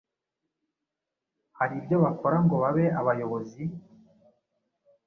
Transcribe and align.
hari 1.57 1.73
ibyo 1.81 1.95
bakora 2.03 2.37
ngo 2.43 2.55
babe 2.63 2.85
abayobozi? 2.99 3.63